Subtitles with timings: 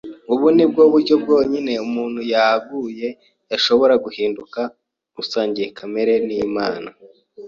[0.33, 3.07] Ubu ni bwo buryo bwonyine umuntu waguye
[3.51, 4.59] yashoboraga guhinduka
[5.21, 6.89] usangiye kamere n’Imana.